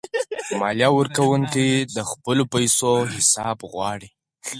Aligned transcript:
مالیه 0.59 0.89
ورکونکي 0.97 1.67
د 1.95 1.97
خپلو 2.11 2.43
پیسو 2.53 2.91
حساب 3.15 3.57
غواړي. 3.71 4.09